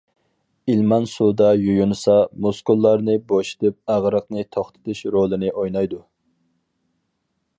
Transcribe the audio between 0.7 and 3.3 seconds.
ئىلمان سۇدا يۇيۇنسا، مۇسكۇللارنى